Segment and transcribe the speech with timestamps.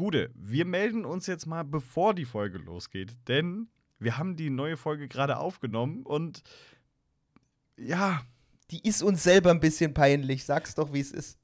[0.00, 4.78] Gute, wir melden uns jetzt mal, bevor die Folge losgeht, denn wir haben die neue
[4.78, 6.42] Folge gerade aufgenommen und
[7.76, 8.22] ja.
[8.70, 11.38] Die ist uns selber ein bisschen peinlich, sag's doch, wie es ist.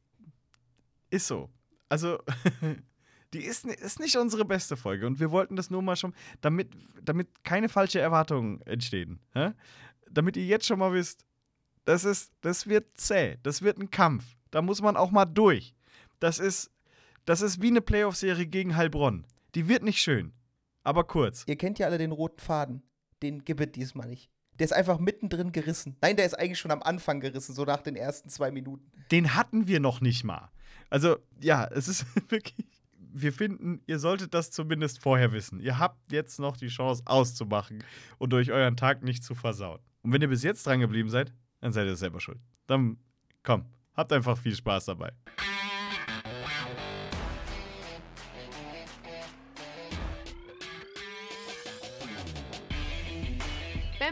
[1.10, 1.50] Ist so.
[1.90, 2.18] Also,
[3.34, 6.70] die ist, ist nicht unsere beste Folge und wir wollten das nur mal schon, damit,
[7.02, 9.20] damit keine falsche Erwartungen entstehen.
[9.34, 9.52] Hä?
[10.10, 11.26] Damit ihr jetzt schon mal wisst,
[11.84, 14.24] das, ist, das wird zäh, das wird ein Kampf.
[14.50, 15.74] Da muss man auch mal durch.
[16.20, 16.70] Das ist,
[17.26, 19.26] das ist wie eine Playoff-Serie gegen Heilbronn.
[19.54, 20.32] Die wird nicht schön,
[20.84, 21.44] aber kurz.
[21.46, 22.82] Ihr kennt ja alle den roten Faden.
[23.22, 24.30] Den gibt es diesmal nicht.
[24.58, 25.96] Der ist einfach mittendrin gerissen.
[26.00, 28.90] Nein, der ist eigentlich schon am Anfang gerissen, so nach den ersten zwei Minuten.
[29.10, 30.50] Den hatten wir noch nicht mal.
[30.88, 32.82] Also, ja, es ist wirklich.
[32.98, 35.58] Wir finden, ihr solltet das zumindest vorher wissen.
[35.58, 37.82] Ihr habt jetzt noch die Chance auszumachen
[38.18, 39.80] und durch euren Tag nicht zu versauen.
[40.02, 42.38] Und wenn ihr bis jetzt dran geblieben seid, dann seid ihr selber schuld.
[42.66, 42.98] Dann
[43.42, 43.64] komm,
[43.94, 45.12] habt einfach viel Spaß dabei.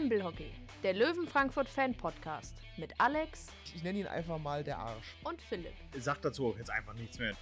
[0.07, 0.33] Bamble
[0.83, 3.47] der Löwen Frankfurt Fan Podcast mit Alex.
[3.73, 5.15] Ich nenne ihn einfach mal der Arsch.
[5.23, 5.73] Und Philipp.
[5.97, 7.33] Sag dazu auch jetzt einfach nichts mehr.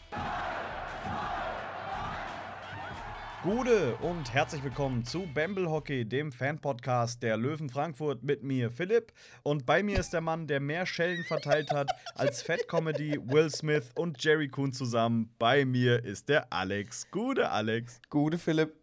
[3.42, 9.12] Gute und herzlich willkommen zu Bamble Hockey, dem Fan-Podcast der Löwen Frankfurt mit mir, Philipp.
[9.42, 13.50] Und bei mir ist der Mann, der mehr Schellen verteilt hat als Fat Comedy, Will
[13.50, 15.36] Smith und Jerry Kuhn zusammen.
[15.38, 17.12] Bei mir ist der Alex.
[17.12, 18.00] Gute Alex.
[18.10, 18.74] Gute Philipp.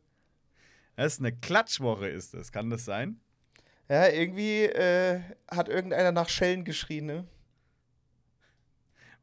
[0.96, 2.52] Es ist eine Klatschwoche, ist es.
[2.52, 3.18] Kann das sein?
[3.90, 7.26] Ja, irgendwie äh, hat irgendeiner nach Schellen geschrien, ne?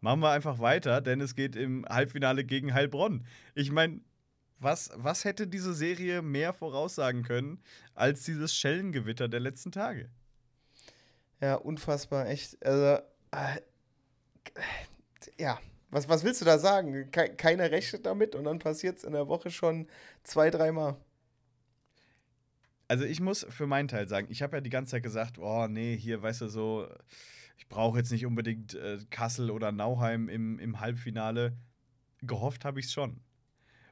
[0.02, 3.26] Machen wir einfach weiter, denn es geht im Halbfinale gegen Heilbronn.
[3.56, 4.02] Ich meine,
[4.60, 7.64] was, was hätte diese Serie mehr voraussagen können
[7.96, 10.10] als dieses Schellengewitter der letzten Tage?
[11.40, 12.58] Ja, unfassbar, echt.
[12.66, 13.62] Also, äh,
[15.40, 17.10] ja, was, was willst du da sagen?
[17.12, 19.88] Ke keiner rechnet damit und dann passiert es in der Woche schon
[20.24, 20.98] zwei, dreimal.
[22.88, 25.68] Also ich muss für meinen Teil sagen, ich habe ja die ganze Zeit gesagt, oh
[25.68, 26.88] nee, hier, weißt du, so,
[27.58, 31.58] ich brauche jetzt nicht unbedingt äh, Kassel oder Nauheim im, im Halbfinale.
[32.22, 33.20] Gehofft habe ich es schon.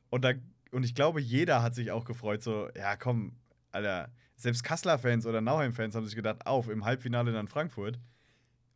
[0.10, 0.34] Und, da,
[0.72, 3.36] und ich glaube, jeder hat sich auch gefreut, so, ja komm,
[3.72, 8.00] Alter, selbst Kasseler-Fans oder Nauheim-Fans haben sich gedacht, auf, im Halbfinale dann Frankfurt.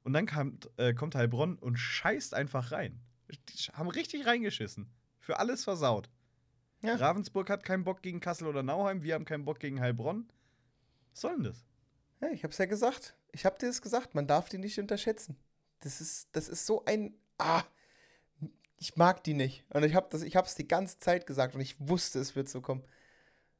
[0.03, 2.99] Und dann kam, äh, kommt Heilbronn und scheißt einfach rein.
[3.29, 4.89] Die haben richtig reingeschissen.
[5.19, 6.09] Für alles versaut.
[6.81, 6.95] Ja.
[6.95, 10.29] Ravensburg hat keinen Bock gegen Kassel oder Nauheim, wir haben keinen Bock gegen Heilbronn.
[11.11, 11.65] Was soll denn das?
[12.21, 13.15] Ja, ich hab's ja gesagt.
[13.31, 15.37] Ich hab dir das gesagt, man darf die nicht unterschätzen.
[15.81, 17.15] Das ist, das ist so ein.
[17.37, 17.63] Ah,
[18.77, 19.65] ich mag die nicht.
[19.69, 22.49] Und ich, hab das, ich hab's die ganze Zeit gesagt und ich wusste, es wird
[22.49, 22.83] so kommen.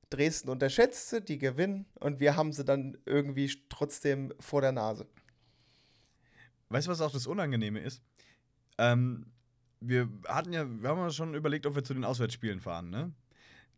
[0.09, 5.07] Dresden unterschätzt sie, die gewinnen und wir haben sie dann irgendwie trotzdem vor der Nase.
[6.69, 8.01] Weißt du, was auch das Unangenehme ist?
[8.77, 9.31] Ähm,
[9.79, 13.13] wir hatten ja, wir haben uns schon überlegt, ob wir zu den Auswärtsspielen fahren, ne?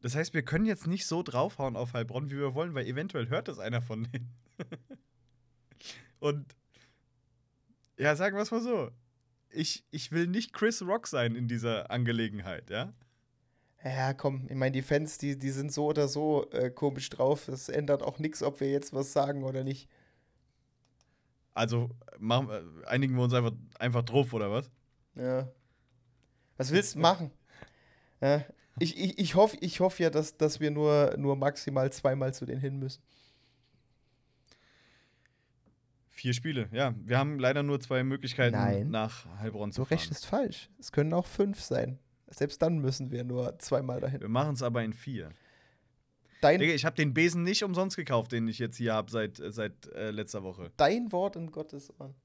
[0.02, 3.30] Das heißt, wir können jetzt nicht so draufhauen auf Heilbronn, wie wir wollen, weil eventuell
[3.30, 4.34] hört das einer von denen.
[6.20, 6.56] Und
[7.98, 8.90] ja, sagen wir es mal so.
[9.50, 12.94] Ich, ich will nicht Chris Rock sein in dieser Angelegenheit, ja?
[13.84, 17.46] Ja, komm, ich meine, die Fans, die, die sind so oder so äh, komisch drauf.
[17.48, 19.90] Das ändert auch nichts, ob wir jetzt was sagen oder nicht.
[21.54, 21.90] Also
[22.20, 24.72] machen, äh, einigen wir uns einfach, einfach drauf, oder was?
[25.16, 25.52] Ja.
[26.58, 27.32] Was willst du machen?
[28.22, 28.46] Ja,
[28.80, 32.46] ich, ich, ich hoffe ich hoff ja, dass, dass wir nur, nur maximal zweimal zu
[32.46, 33.02] denen hin müssen.
[36.10, 36.94] Vier Spiele, ja.
[37.04, 38.90] Wir haben leider nur zwei Möglichkeiten, Nein.
[38.92, 39.90] nach Heilbronn zu fahren.
[39.90, 40.70] Du rechnest falsch.
[40.80, 41.98] Es können auch fünf sein.
[42.28, 44.22] Selbst dann müssen wir nur zweimal dahin.
[44.22, 45.32] Wir machen es aber in vier.
[46.42, 49.38] Dein Digga, ich habe den Besen nicht umsonst gekauft, den ich jetzt hier habe seit,
[49.38, 50.72] seit äh, letzter Woche.
[50.78, 52.16] Dein Wort in Gottes Ohren.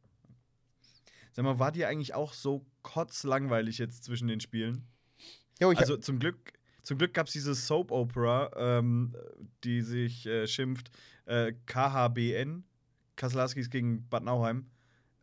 [1.37, 4.89] Sag mal, war dir eigentlich auch so kotzlangweilig jetzt zwischen den Spielen?
[5.61, 9.15] Jo, also zum Glück, zum Glück gab es diese Soap Opera, ähm,
[9.63, 10.91] die sich äh, schimpft
[11.27, 12.65] äh, KHBN,
[13.17, 14.71] Kasselskis gegen Bad Nauheim,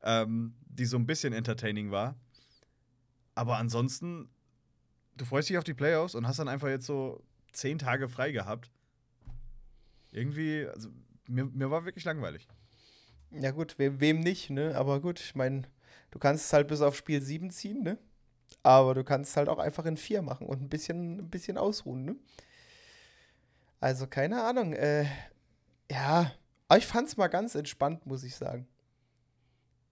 [0.04, 2.16] ähm, die so ein bisschen entertaining war.
[3.34, 4.30] Aber ansonsten,
[5.18, 7.24] du freust dich auf die Playoffs und hast dann einfach jetzt so
[7.54, 8.70] zehn Tage frei gehabt.
[10.12, 10.90] Irgendwie, also
[11.28, 12.48] mir, mir war wirklich langweilig.
[13.32, 14.76] Ja, gut, wem, wem nicht, ne?
[14.76, 15.64] Aber gut, ich meine,
[16.14, 17.98] Du kannst es halt bis auf Spiel 7 ziehen, ne?
[18.62, 21.58] Aber du kannst es halt auch einfach in 4 machen und ein bisschen, ein bisschen
[21.58, 22.16] ausruhen, ne?
[23.80, 24.74] Also, keine Ahnung.
[24.74, 25.08] Äh,
[25.90, 26.32] ja,
[26.68, 28.68] aber ich fand es mal ganz entspannt, muss ich sagen.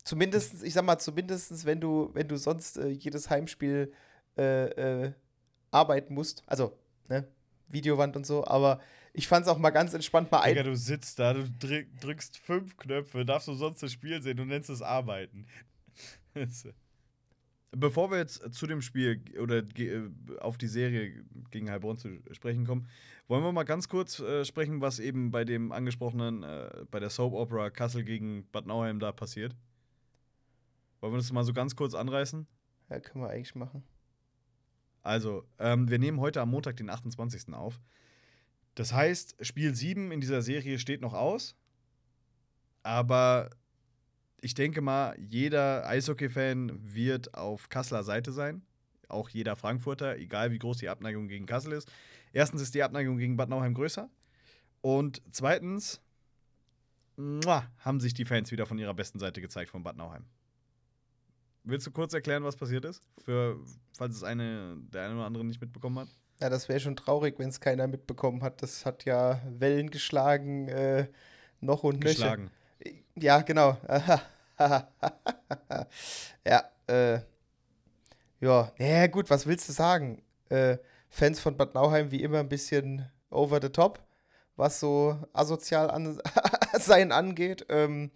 [0.04, 3.92] Zumindest, ich sag mal, zumindest, wenn du, wenn du sonst äh, jedes Heimspiel
[4.38, 5.14] äh, äh
[5.72, 6.44] arbeiten musst.
[6.46, 6.78] Also,
[7.10, 7.28] ne?
[7.68, 8.80] Videowand und so, aber
[9.14, 10.54] ich fand es auch mal ganz entspannt mal ein.
[10.54, 11.50] Digga, du sitzt da, du
[12.00, 15.48] drückst fünf Knöpfe, darfst du sonst das Spiel sehen, du nennst es Arbeiten.
[17.72, 22.66] bevor wir jetzt zu dem Spiel oder äh, auf die Serie gegen Heilbronn zu sprechen
[22.66, 22.88] kommen,
[23.28, 27.10] wollen wir mal ganz kurz äh, sprechen, was eben bei dem angesprochenen, äh, bei der
[27.10, 29.56] Soap Opera Kassel gegen Bad Nauheim da passiert.
[31.00, 32.46] Wollen wir das mal so ganz kurz anreißen?
[32.90, 33.84] Ja, können wir eigentlich machen.
[35.02, 37.54] Also, ähm, wir nehmen heute am Montag, den 28.
[37.54, 37.80] auf.
[38.76, 41.56] Das heißt, Spiel 7 in dieser Serie steht noch aus.
[42.84, 43.50] Aber
[44.42, 48.64] ich denke mal, jeder Eishockey-Fan wird auf Kasseler Seite sein.
[49.08, 51.92] Auch jeder Frankfurter, egal wie groß die Abneigung gegen Kassel ist.
[52.34, 54.10] Erstens ist die Abneigung gegen Bad Nauheim größer.
[54.82, 56.02] Und zweitens
[57.18, 60.26] muah, haben sich die Fans wieder von ihrer besten Seite gezeigt von Bad Nauheim.
[61.64, 63.04] Willst du kurz erklären, was passiert ist?
[63.24, 63.60] Für,
[63.96, 66.08] falls es eine, der eine oder andere nicht mitbekommen hat?
[66.40, 68.64] Ja, das wäre schon traurig, wenn es keiner mitbekommen hat.
[68.64, 71.08] Das hat ja Wellen geschlagen, äh,
[71.60, 72.14] noch und nöcher.
[72.14, 72.52] Geschlagen.
[73.16, 73.78] Ja, genau.
[76.46, 77.20] ja, äh.
[78.40, 80.24] Ja, ja, gut, was willst du sagen?
[80.50, 80.78] Äh,
[81.10, 84.00] Fans von Bad Nauheim wie immer ein bisschen over the top,
[84.56, 86.20] was so asozial an
[86.80, 87.66] sein angeht.
[87.70, 88.12] Ähm,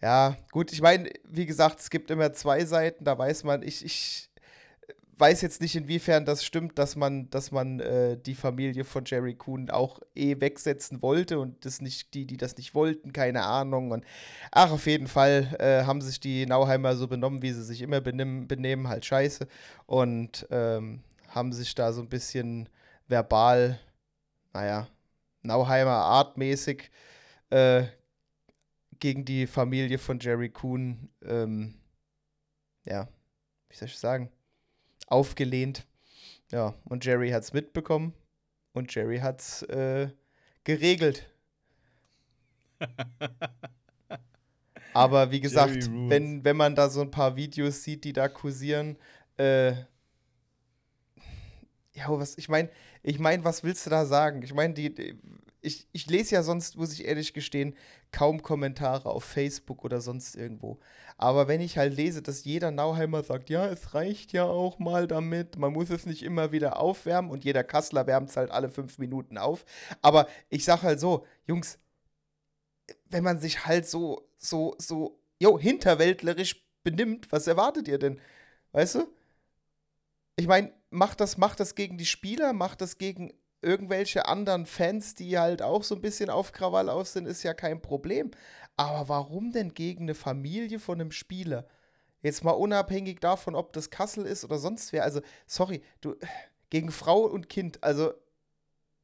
[0.00, 3.84] ja, gut, ich meine, wie gesagt, es gibt immer zwei Seiten, da weiß man, ich,
[3.84, 4.30] ich
[5.18, 9.34] weiß jetzt nicht, inwiefern das stimmt, dass man, dass man äh, die Familie von Jerry
[9.34, 13.90] Kuhn auch eh wegsetzen wollte und das nicht, die, die das nicht wollten, keine Ahnung.
[13.92, 14.04] Und
[14.50, 18.00] ach, auf jeden Fall äh, haben sich die Nauheimer so benommen, wie sie sich immer
[18.00, 19.46] benehmen, benehmen halt scheiße.
[19.86, 22.68] Und ähm, haben sich da so ein bisschen
[23.08, 23.78] verbal,
[24.52, 24.88] naja,
[25.42, 26.90] Nauheimer artmäßig
[27.50, 27.84] äh,
[28.98, 31.74] gegen die Familie von Jerry Kuhn, ähm,
[32.84, 33.08] ja,
[33.68, 34.30] wie soll ich sagen?
[35.06, 35.86] Aufgelehnt.
[36.50, 38.14] Ja, und Jerry hat es mitbekommen
[38.72, 40.08] und Jerry hat es äh,
[40.64, 41.28] geregelt.
[44.92, 48.96] Aber wie gesagt, wenn, wenn man da so ein paar Videos sieht, die da kursieren,
[49.36, 49.72] äh,
[51.94, 52.70] ja, was, ich meine,
[53.02, 54.42] ich meine, was willst du da sagen?
[54.42, 55.18] Ich meine, die, die,
[55.64, 57.74] ich, ich lese ja sonst, muss ich ehrlich gestehen,
[58.12, 60.78] kaum Kommentare auf Facebook oder sonst irgendwo.
[61.16, 65.06] Aber wenn ich halt lese, dass jeder Nauheimer sagt, ja, es reicht ja auch mal
[65.06, 68.68] damit, man muss es nicht immer wieder aufwärmen und jeder Kassler wärmt es halt alle
[68.68, 69.64] fünf Minuten auf.
[70.02, 71.78] Aber ich sag halt so, Jungs,
[73.06, 78.20] wenn man sich halt so, so, so, jo, hinterwäldlerisch benimmt, was erwartet ihr denn?
[78.72, 79.08] Weißt du?
[80.36, 83.32] Ich meine, macht das, macht das gegen die Spieler, macht das gegen
[83.64, 87.54] irgendwelche anderen Fans, die halt auch so ein bisschen auf Krawall aus sind, ist ja
[87.54, 88.30] kein Problem.
[88.76, 91.66] Aber warum denn gegen eine Familie von einem Spieler?
[92.22, 95.04] Jetzt mal unabhängig davon, ob das Kassel ist oder sonst wer.
[95.04, 96.16] Also, sorry, du,
[96.70, 98.14] gegen Frau und Kind, also,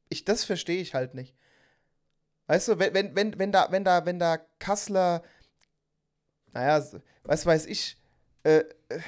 [0.09, 1.35] ich, das verstehe ich halt nicht.
[2.47, 5.23] Weißt du, wenn, wenn, wenn, da, wenn da, wenn da Kassler,
[6.51, 6.83] naja,
[7.23, 7.97] was weiß ich,
[8.43, 8.99] äh, äh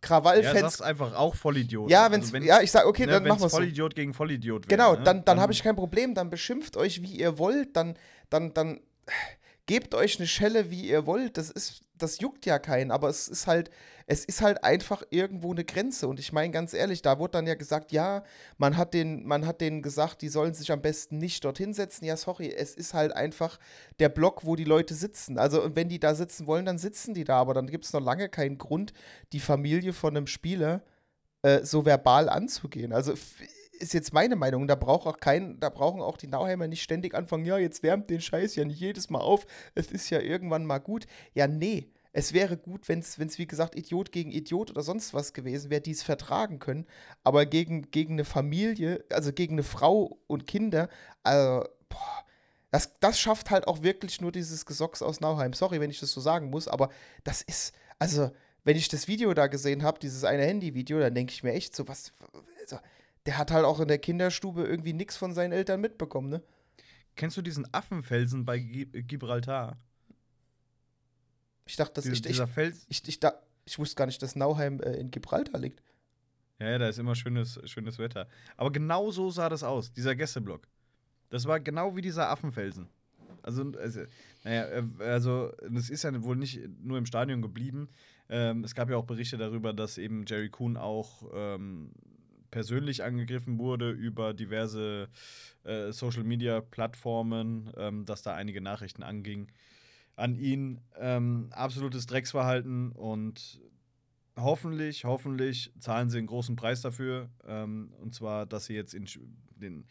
[0.00, 0.54] Krawallfans.
[0.54, 1.90] Ja, sagst einfach auch Vollidiot.
[1.90, 4.68] Ja, wenn's, also wenn, ja, ich sag, okay, ne, dann machen wir Vollidiot gegen Vollidiot
[4.68, 4.96] Genau, ne?
[4.96, 7.96] dann, dann, dann habe ich kein Problem, dann beschimpft euch, wie ihr wollt, dann,
[8.30, 8.80] dann, dann
[9.66, 11.36] gebt euch eine Schelle, wie ihr wollt.
[11.36, 13.70] Das ist, das juckt ja keinen, aber es ist halt,
[14.06, 16.06] es ist halt einfach irgendwo eine Grenze.
[16.06, 18.22] Und ich meine ganz ehrlich, da wurde dann ja gesagt, ja,
[18.56, 22.04] man hat den, man hat denen gesagt, die sollen sich am besten nicht dorthin setzen.
[22.04, 23.58] Ja, sorry, es ist halt einfach
[23.98, 25.38] der Block, wo die Leute sitzen.
[25.38, 28.02] Also wenn die da sitzen wollen, dann sitzen die da, aber dann gibt es noch
[28.02, 28.92] lange keinen Grund,
[29.32, 30.82] die Familie von einem Spieler
[31.42, 32.92] äh, so verbal anzugehen.
[32.92, 33.14] Also
[33.76, 34.66] ist jetzt meine Meinung.
[34.66, 38.10] Da braucht auch kein, da brauchen auch die Nauheimer nicht ständig anfangen, ja, jetzt wärmt
[38.10, 39.46] den Scheiß ja nicht jedes Mal auf.
[39.74, 41.06] Es ist ja irgendwann mal gut.
[41.34, 41.90] Ja, nee.
[42.12, 45.82] Es wäre gut, wenn es, wie gesagt, Idiot gegen Idiot oder sonst was gewesen wäre,
[45.82, 46.86] die es vertragen können.
[47.24, 50.88] Aber gegen, gegen eine Familie, also gegen eine Frau und Kinder,
[51.22, 52.24] also, boah,
[52.70, 55.52] das, das schafft halt auch wirklich nur dieses Gesocks aus Nauheim.
[55.52, 56.88] Sorry, wenn ich das so sagen muss, aber
[57.22, 58.30] das ist, also,
[58.64, 61.76] wenn ich das Video da gesehen habe, dieses eine Handy-Video, dann denke ich mir echt
[61.76, 62.12] so, was,
[62.62, 62.78] also,
[63.26, 66.42] der hat halt auch in der Kinderstube irgendwie nichts von seinen Eltern mitbekommen, ne?
[67.16, 69.78] Kennst du diesen Affenfelsen bei Gibraltar?
[71.64, 72.86] Ich dachte, dass Diese, ich, dieser Fels.
[72.88, 75.82] Ich, ich, da, ich wusste gar nicht, dass Nauheim äh, in Gibraltar liegt.
[76.58, 78.28] Ja, ja, da ist immer schönes, schönes Wetter.
[78.56, 80.68] Aber genau so sah das aus, dieser Gästeblock.
[81.30, 82.88] Das war genau wie dieser Affenfelsen.
[83.42, 84.02] Also, also
[84.44, 87.88] naja, äh, also, das ist ja wohl nicht nur im Stadion geblieben.
[88.28, 91.92] Ähm, es gab ja auch Berichte darüber, dass eben Jerry Kuhn auch ähm,
[92.56, 95.10] persönlich angegriffen wurde über diverse
[95.64, 99.52] äh, Social-Media-Plattformen, ähm, dass da einige Nachrichten angingen
[100.16, 100.80] an ihn.
[100.98, 103.60] Ähm, absolutes Drecksverhalten und
[104.38, 107.28] hoffentlich, hoffentlich zahlen sie einen großen Preis dafür.
[107.46, 109.06] Ähm, und zwar, dass sie jetzt in
[109.50, 109.86] den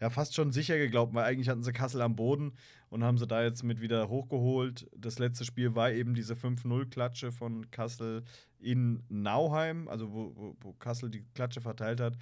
[0.00, 2.52] ja fast schon sicher geglaubt, weil eigentlich hatten sie Kassel am Boden
[2.90, 4.88] und haben sie da jetzt mit wieder hochgeholt.
[4.96, 8.22] Das letzte Spiel war eben diese 5-0-Klatsche von Kassel
[8.60, 12.16] in Nauheim, also wo, wo, Kassel die Klatsche verteilt hat.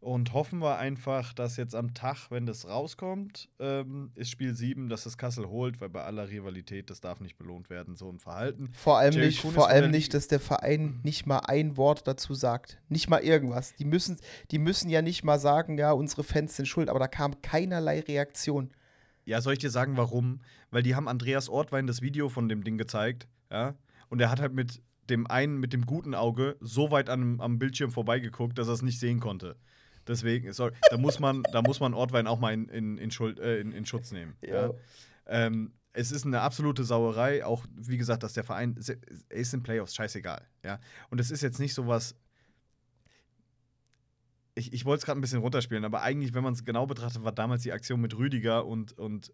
[0.00, 4.88] Und hoffen wir einfach, dass jetzt am Tag, wenn das rauskommt, ähm, ist Spiel 7,
[4.88, 8.18] dass es Kassel holt, weil bei aller Rivalität, das darf nicht belohnt werden, so ein
[8.18, 8.70] Verhalten.
[8.72, 12.08] Vor allem Jerry nicht, Kuhn vor allem nicht, dass der Verein nicht mal ein Wort
[12.08, 12.80] dazu sagt.
[12.88, 13.74] Nicht mal irgendwas.
[13.74, 14.16] Die müssen,
[14.50, 18.00] die müssen ja nicht mal sagen, ja, unsere Fans sind schuld, aber da kam keinerlei
[18.00, 18.70] Reaktion.
[19.26, 20.40] Ja, soll ich dir sagen, warum?
[20.70, 23.74] Weil die haben Andreas Ortwein das Video von dem Ding gezeigt, ja,
[24.08, 24.80] und er hat halt mit
[25.10, 28.82] dem einen, mit dem guten Auge so weit am, am Bildschirm vorbeigeguckt, dass er es
[28.82, 29.56] nicht sehen konnte.
[30.10, 33.38] Deswegen, sorry, da muss man, da muss man Ortwein auch mal in, in, in, Schuld,
[33.38, 34.34] äh, in, in Schutz nehmen.
[34.42, 34.72] Ja.
[35.26, 39.62] Ähm, es ist eine absolute Sauerei, auch wie gesagt, dass der Verein er ist in
[39.62, 40.44] Playoffs, scheißegal.
[40.64, 40.80] Ja.
[41.10, 42.16] Und es ist jetzt nicht sowas.
[44.56, 47.22] Ich, ich wollte es gerade ein bisschen runterspielen, aber eigentlich, wenn man es genau betrachtet,
[47.22, 49.32] war damals die Aktion mit Rüdiger und, und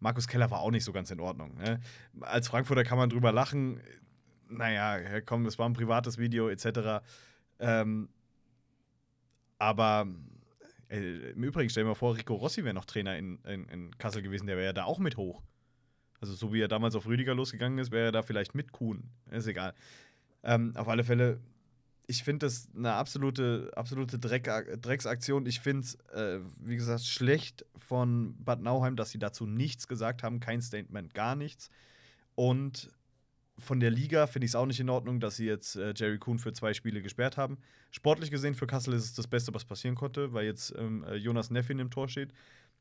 [0.00, 1.56] Markus Keller war auch nicht so ganz in Ordnung.
[1.56, 1.78] Ne?
[2.20, 3.80] Als Frankfurter kann man drüber lachen.
[4.48, 7.04] Naja, komm, das war ein privates Video etc.
[7.60, 8.08] Ähm,
[9.58, 10.06] aber
[10.88, 13.98] äh, im Übrigen, stell dir mal vor, Rico Rossi wäre noch Trainer in, in, in
[13.98, 15.42] Kassel gewesen, der wäre ja da auch mit hoch.
[16.20, 19.10] Also so wie er damals auf Rüdiger losgegangen ist, wäre er da vielleicht mit Kuhn.
[19.30, 19.74] Ist egal.
[20.42, 21.40] Ähm, auf alle Fälle,
[22.06, 24.44] ich finde das eine absolute, absolute Dreck,
[24.80, 25.44] Drecksaktion.
[25.46, 30.22] Ich finde es, äh, wie gesagt, schlecht von Bad Nauheim, dass sie dazu nichts gesagt
[30.22, 31.70] haben, kein Statement, gar nichts.
[32.34, 32.90] Und
[33.58, 36.18] von der Liga finde ich es auch nicht in Ordnung, dass sie jetzt äh, Jerry
[36.18, 37.58] Kuhn für zwei Spiele gesperrt haben.
[37.90, 41.14] Sportlich gesehen für Kassel ist es das Beste, was passieren konnte, weil jetzt ähm, äh,
[41.16, 42.32] Jonas Neffin im Tor steht.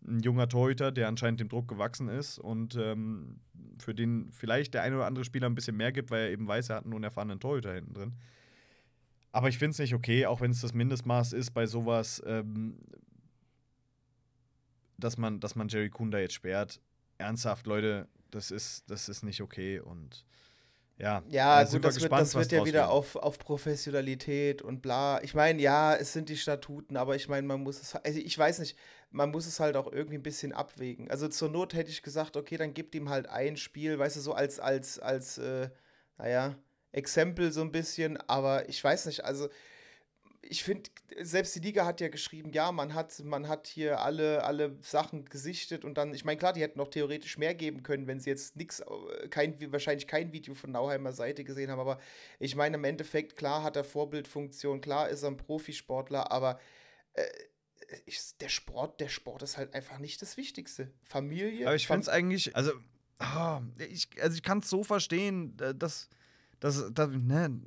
[0.06, 3.40] Ein junger Torhüter, der anscheinend dem Druck gewachsen ist und ähm,
[3.80, 6.48] für den vielleicht der eine oder andere Spieler ein bisschen mehr gibt, weil er eben
[6.48, 8.14] weiß, er hat einen unerfahrenen Torhüter hinten drin.
[9.32, 12.78] Aber ich finde es nicht okay, auch wenn es das Mindestmaß ist bei sowas, ähm,
[14.98, 16.82] dass, man, dass man Jerry Kuhn da jetzt sperrt.
[17.18, 20.26] Ernsthaft, Leute, das ist, das ist nicht okay und
[20.98, 22.90] ja, Ja, gut, das wird, gespannt, das was wird ja wieder wird.
[22.90, 25.22] auf, auf Professionalität und bla.
[25.24, 28.38] Ich meine, ja, es sind die Statuten, aber ich meine, man muss es, also ich
[28.38, 28.78] weiß nicht,
[29.10, 31.10] man muss es halt auch irgendwie ein bisschen abwägen.
[31.10, 34.20] Also zur Not hätte ich gesagt, okay, dann gibt ihm halt ein Spiel, weißt du,
[34.20, 35.70] so als, als, als, äh,
[36.18, 36.56] naja,
[36.92, 39.50] Exempel so ein bisschen, aber ich weiß nicht, also
[40.48, 40.90] ich finde,
[41.22, 45.26] selbst die Liga hat ja geschrieben, ja, man hat, man hat hier alle, alle Sachen
[45.26, 48.30] gesichtet und dann, ich meine, klar, die hätten noch theoretisch mehr geben können, wenn sie
[48.30, 48.84] jetzt nichts,
[49.30, 52.00] kein, wahrscheinlich kein Video von Nauheimer Seite gesehen haben, aber
[52.40, 56.60] ich meine, im Endeffekt, klar hat er Vorbildfunktion, klar ist er ein Profisportler, aber
[57.14, 57.26] äh,
[58.06, 60.92] ich, der Sport, der Sport ist halt einfach nicht das Wichtigste.
[61.04, 61.68] Familie.
[61.68, 62.72] Aber ich finde es eigentlich, also,
[63.20, 66.10] ah, ich, also ich kann es so verstehen, äh, dass,
[66.60, 67.62] dass, dass ne,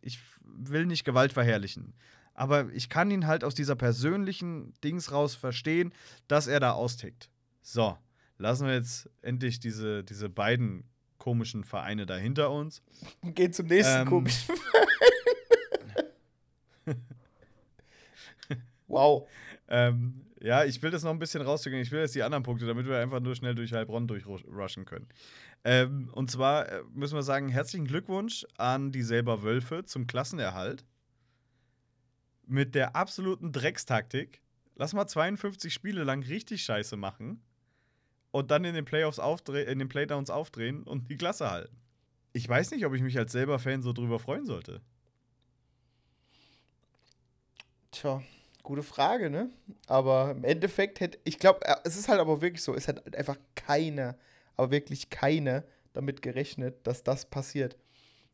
[0.00, 0.18] ich
[0.58, 1.94] will nicht Gewalt verherrlichen.
[2.34, 5.92] Aber ich kann ihn halt aus dieser persönlichen Dings raus verstehen,
[6.28, 7.30] dass er da austickt.
[7.62, 7.96] So,
[8.38, 10.84] lassen wir jetzt endlich diese, diese beiden
[11.18, 12.82] komischen Vereine da hinter uns.
[13.22, 14.06] Geht zum nächsten Ähm.
[14.06, 14.54] komischen.
[18.86, 19.26] wow.
[19.68, 21.82] Ähm, ja, ich will das noch ein bisschen rauszugehen.
[21.82, 25.08] Ich will jetzt die anderen Punkte, damit wir einfach nur schnell durch Heilbronn durchrushen können.
[25.68, 30.84] Ähm, und zwar äh, müssen wir sagen: herzlichen Glückwunsch an die selber Wölfe zum Klassenerhalt.
[32.46, 34.42] Mit der absoluten Dreckstaktik.
[34.76, 37.42] Lass mal 52 Spiele lang richtig Scheiße machen
[38.30, 41.76] und dann in den Playoffs aufdrehen, in den Playdowns aufdrehen und die Klasse halten.
[42.32, 44.80] Ich weiß nicht, ob ich mich als selber Fan so drüber freuen sollte.
[47.90, 48.22] Tja,
[48.62, 49.50] gute Frage, ne?
[49.88, 53.16] Aber im Endeffekt hätte, ich glaube, es ist halt aber wirklich so, es hat halt
[53.16, 54.16] einfach keiner,
[54.56, 57.76] aber wirklich keiner damit gerechnet, dass das passiert.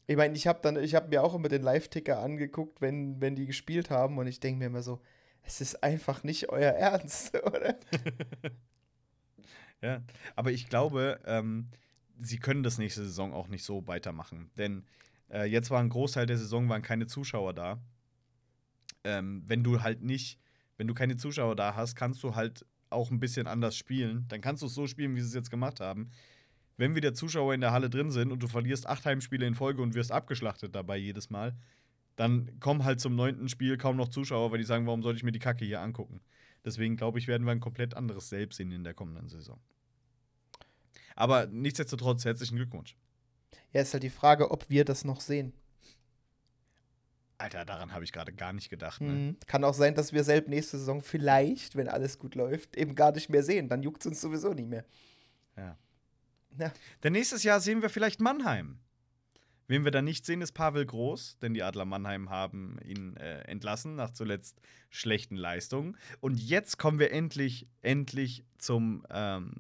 [0.07, 3.37] Ich meine, ich habe dann, ich habe mir auch immer den Live-Ticker angeguckt, wenn, wenn
[3.37, 5.00] die gespielt haben und ich denke mir immer so,
[5.43, 7.76] es ist einfach nicht euer Ernst, oder?
[9.83, 10.00] Ja,
[10.37, 11.69] aber ich glaube, ähm,
[12.17, 14.50] sie können das nächste Saison auch nicht so weitermachen.
[14.57, 14.87] Denn
[15.29, 17.83] äh, jetzt war ein Großteil der Saison, waren keine Zuschauer da.
[19.02, 20.38] Ähm, wenn du halt nicht,
[20.76, 24.27] wenn du keine Zuschauer da hast, kannst du halt auch ein bisschen anders spielen.
[24.29, 26.11] Dann kannst du es so spielen, wie sie es jetzt gemacht haben.
[26.77, 29.83] Wenn wieder Zuschauer in der Halle drin sind und du verlierst acht Heimspiele in Folge
[29.83, 31.57] und wirst abgeschlachtet dabei jedes Mal,
[32.17, 35.23] dann kommen halt zum neunten Spiel kaum noch Zuschauer, weil die sagen, warum soll ich
[35.23, 36.21] mir die Kacke hier angucken?
[36.65, 39.59] Deswegen glaube ich, werden wir ein komplett anderes Selbst sehen in der kommenden Saison.
[41.17, 42.97] Aber nichtsdestotrotz, herzlichen Glückwunsch.
[43.73, 45.53] Ja, ist halt die Frage, ob wir das noch sehen.
[47.43, 49.01] Alter, daran habe ich gerade gar nicht gedacht.
[49.01, 49.13] Ne?
[49.13, 49.37] Mhm.
[49.47, 53.13] Kann auch sein, dass wir selbst nächste Saison vielleicht, wenn alles gut läuft, eben gar
[53.13, 53.69] nicht mehr sehen.
[53.69, 54.85] Dann juckt es uns sowieso nicht mehr.
[55.57, 55.77] Ja.
[56.59, 56.73] Ja.
[57.03, 58.79] Denn nächstes Jahr sehen wir vielleicht Mannheim.
[59.67, 63.41] Wen wir da nicht sehen, ist Pavel Groß, denn die Adler Mannheim haben ihn äh,
[63.43, 65.97] entlassen nach zuletzt schlechten Leistungen.
[66.21, 69.55] Und jetzt kommen wir endlich, endlich zum, ähm,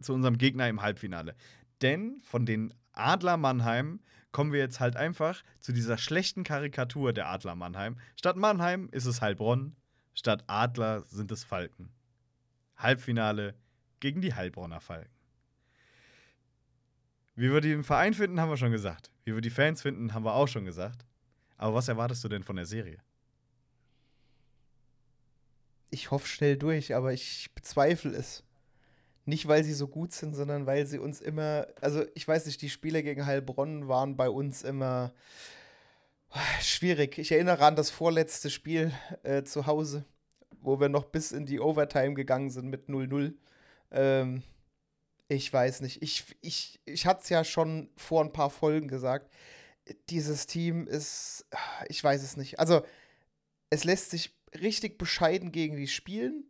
[0.00, 1.36] zu unserem Gegner im Halbfinale.
[1.82, 4.00] Denn von den Adler Mannheim
[4.34, 8.00] kommen wir jetzt halt einfach zu dieser schlechten Karikatur der Adler Mannheim.
[8.16, 9.76] Statt Mannheim ist es Heilbronn,
[10.12, 11.92] statt Adler sind es Falken.
[12.76, 13.54] Halbfinale
[14.00, 15.14] gegen die Heilbronner Falken.
[17.36, 19.12] Wie wir den Verein finden, haben wir schon gesagt.
[19.22, 21.06] Wie wir die Fans finden, haben wir auch schon gesagt.
[21.56, 22.98] Aber was erwartest du denn von der Serie?
[25.90, 28.42] Ich hoffe schnell durch, aber ich bezweifle es.
[29.26, 31.66] Nicht, weil sie so gut sind, sondern weil sie uns immer.
[31.80, 35.14] Also, ich weiß nicht, die Spiele gegen Heilbronn waren bei uns immer
[36.60, 37.18] schwierig.
[37.18, 40.04] Ich erinnere an das vorletzte Spiel äh, zu Hause,
[40.60, 43.34] wo wir noch bis in die Overtime gegangen sind mit 0-0.
[43.92, 44.42] Ähm,
[45.28, 46.02] ich weiß nicht.
[46.02, 49.32] Ich, ich, ich hatte es ja schon vor ein paar Folgen gesagt.
[50.10, 51.46] Dieses Team ist.
[51.88, 52.58] Ich weiß es nicht.
[52.58, 52.82] Also,
[53.70, 56.44] es lässt sich richtig bescheiden gegen die spielen.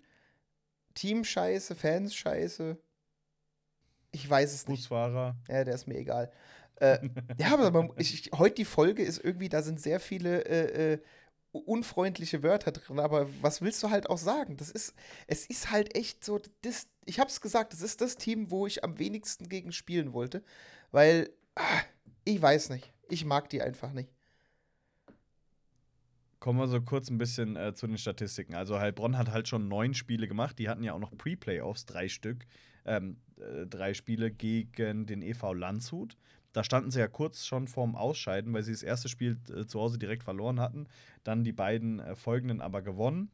[0.94, 2.78] Team scheiße, Fans scheiße.
[4.12, 4.82] Ich weiß es nicht.
[4.82, 5.36] Busfahrer.
[5.48, 6.30] Ja, der ist mir egal.
[6.76, 6.98] Äh,
[7.38, 10.92] ja, aber man, ich, ich, heute die Folge ist irgendwie, da sind sehr viele äh,
[10.94, 10.98] äh,
[11.52, 14.56] unfreundliche Wörter drin, aber was willst du halt auch sagen?
[14.56, 14.94] Das ist,
[15.26, 18.82] es ist halt echt so, das, ich hab's gesagt, das ist das Team, wo ich
[18.82, 20.42] am wenigsten gegen spielen wollte,
[20.90, 21.80] weil, ah,
[22.24, 24.13] ich weiß nicht, ich mag die einfach nicht.
[26.44, 28.54] Kommen wir so kurz ein bisschen äh, zu den Statistiken.
[28.54, 30.58] Also Heilbronn hat halt schon neun Spiele gemacht.
[30.58, 32.44] Die hatten ja auch noch Pre-Playoffs, drei Stück.
[32.84, 36.18] Ähm, äh, drei Spiele gegen den EV Landshut.
[36.52, 39.80] Da standen sie ja kurz schon vorm Ausscheiden, weil sie das erste Spiel äh, zu
[39.80, 40.86] Hause direkt verloren hatten.
[41.22, 43.30] Dann die beiden äh, folgenden aber gewonnen.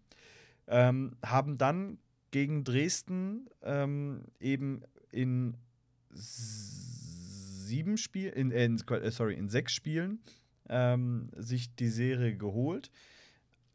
[0.69, 1.99] Ähm, haben dann
[2.31, 5.57] gegen Dresden ähm, eben in
[6.13, 10.21] sieben Spielen, in, in, äh, sorry, in sechs Spielen
[10.71, 12.91] ähm, sich die Serie geholt.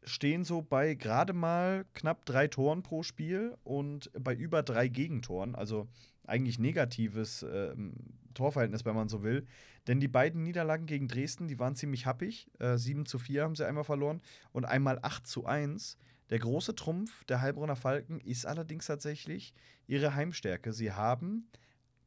[0.02, 5.54] Stehen so bei gerade mal knapp drei Toren pro Spiel und bei über drei Gegentoren.
[5.54, 5.88] Also
[6.26, 7.94] eigentlich negatives ähm,
[8.34, 9.46] Torverhältnis, wenn man so will.
[9.86, 12.50] Denn die beiden Niederlagen gegen Dresden, die waren ziemlich happig.
[12.58, 14.20] Äh, 7 zu 4 haben sie einmal verloren
[14.52, 15.96] und einmal 8 zu 1.
[16.30, 19.54] Der große Trumpf der Heilbronner Falken ist allerdings tatsächlich
[19.86, 20.72] ihre Heimstärke.
[20.72, 21.48] Sie haben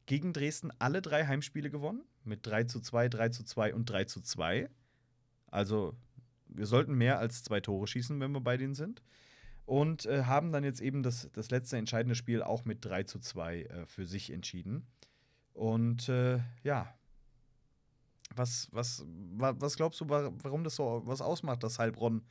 [0.06, 2.02] gegen Dresden alle drei Heimspiele gewonnen.
[2.24, 4.68] Mit 3 zu 2, 3 zu 2 und 3 zu 2.
[5.50, 5.94] Also
[6.48, 9.02] wir sollten mehr als zwei Tore schießen, wenn wir bei denen sind.
[9.66, 13.20] Und äh, haben dann jetzt eben das, das letzte entscheidende Spiel auch mit 3 zu
[13.20, 14.86] 2 äh, für sich entschieden.
[15.52, 16.92] Und äh, ja,
[18.34, 22.22] was, was, was glaubst du, warum das so was ausmacht, dass Heilbronn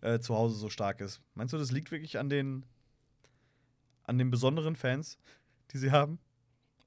[0.00, 1.22] äh, zu Hause so stark ist?
[1.34, 2.66] Meinst du, das liegt wirklich an den,
[4.02, 5.18] an den besonderen Fans,
[5.70, 6.18] die sie haben?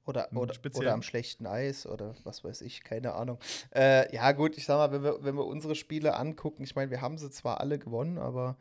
[0.08, 3.38] Oder, oder, oder am schlechten Eis oder was weiß ich, keine Ahnung.
[3.74, 6.90] Äh, ja, gut, ich sag mal, wenn wir, wenn wir unsere Spiele angucken, ich meine,
[6.90, 8.56] wir haben sie zwar alle gewonnen, aber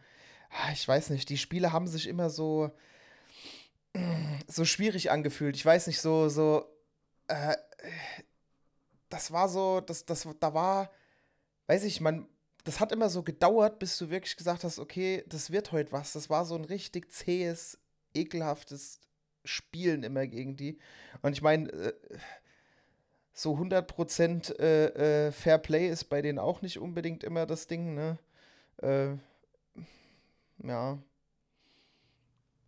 [0.49, 2.69] ah, ich weiß nicht, die Spiele haben sich immer so,
[4.47, 5.55] so schwierig angefühlt.
[5.55, 6.65] Ich weiß nicht, so, so,
[7.27, 7.55] äh,
[9.07, 10.91] das war so, das, das, da war,
[11.67, 12.27] weiß ich, man,
[12.65, 16.11] das hat immer so gedauert, bis du wirklich gesagt hast, okay, das wird heute was.
[16.11, 17.79] Das war so ein richtig zähes,
[18.13, 18.99] ekelhaftes
[19.47, 20.77] Spielen immer gegen die.
[21.21, 21.93] Und ich meine, äh,
[23.33, 27.93] so 100% äh, äh, Fair Play ist bei denen auch nicht unbedingt immer das Ding,
[27.93, 28.17] ne?
[28.77, 29.15] Äh,
[30.63, 30.97] ja.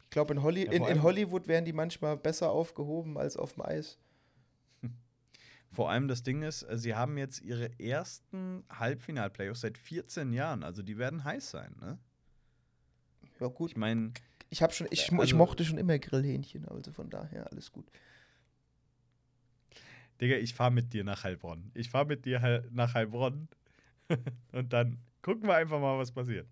[0.04, 3.54] Ich glaube, in, Holly ja, in, in Hollywood wären die manchmal besser aufgehoben als auf
[3.54, 3.98] dem Eis.
[5.72, 10.64] Vor allem das Ding ist, äh, sie haben jetzt ihre ersten Halbfinal-Playoffs seit 14 Jahren.
[10.64, 12.00] Also die werden heiß sein, ne?
[13.40, 13.72] Ja, gut.
[13.72, 14.12] Ich meine,
[14.50, 17.90] ich, hab schon, ich, also, ich mochte schon immer Grillhähnchen, also von daher alles gut.
[20.22, 21.72] Digga, ich fahr mit dir nach Heilbronn.
[21.74, 23.48] Ich fahr mit dir nach Heilbronn
[24.52, 26.48] und dann gucken wir einfach mal, was passiert.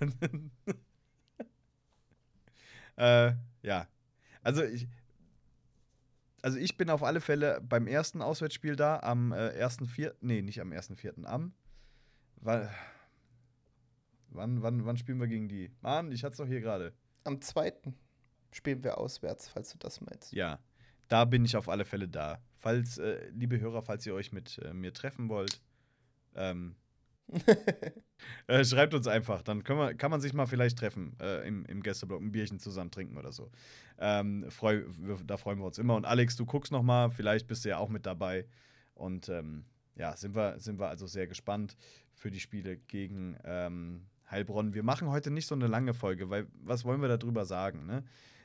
[2.96, 3.88] äh, ja.
[4.42, 4.86] Also ich,
[6.42, 10.60] also ich bin auf alle Fälle beim ersten Auswärtsspiel da, am äh, 1.4., nee, nicht
[10.60, 11.52] am 1.4., am,
[12.36, 12.70] weil,
[14.36, 15.70] Wann, wann, wann spielen wir gegen die?
[15.80, 16.92] Mann, ich hatte es doch hier gerade.
[17.24, 17.94] Am zweiten
[18.52, 20.32] spielen wir auswärts, falls du das meinst.
[20.32, 20.60] Ja,
[21.08, 22.40] da bin ich auf alle Fälle da.
[22.54, 25.60] Falls, äh, liebe Hörer, falls ihr euch mit äh, mir treffen wollt,
[26.34, 26.76] ähm,
[28.46, 29.42] äh, schreibt uns einfach.
[29.42, 32.90] Dann wir, kann man sich mal vielleicht treffen äh, im, im Gästeblock, ein Bierchen zusammen
[32.90, 33.50] trinken oder so.
[33.98, 35.96] Ähm, freu, wir, da freuen wir uns immer.
[35.96, 38.46] Und Alex, du guckst noch mal, vielleicht bist du ja auch mit dabei.
[38.94, 39.64] Und ähm,
[39.96, 41.76] ja, sind wir, sind wir also sehr gespannt
[42.12, 44.74] für die Spiele gegen ähm, Heilbronn.
[44.74, 47.86] Wir machen heute nicht so eine lange Folge, weil was wollen wir darüber sagen?
[47.86, 48.04] Ne?